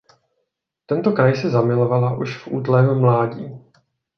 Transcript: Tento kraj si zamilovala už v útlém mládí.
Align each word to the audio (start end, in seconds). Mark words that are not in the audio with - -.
Tento 0.91 1.13
kraj 1.19 1.35
si 1.41 1.45
zamilovala 1.51 2.17
už 2.17 2.35
v 2.49 2.57
útlém 2.57 2.89
mládí. 2.99 3.45